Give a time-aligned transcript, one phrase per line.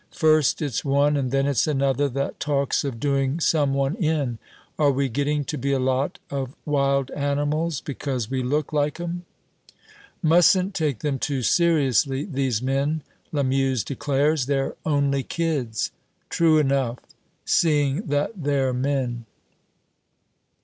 [0.15, 4.39] First it's one and then it's another that talks of doing some one in.
[4.79, 9.25] Are we getting to be a lot of wild animals because we look like 'em?"
[10.23, 15.91] "Mustn't take them too seriously, these men," Lamuse declares; "they're only kids."
[16.31, 16.97] "True enough,
[17.45, 19.27] seeing that they're men."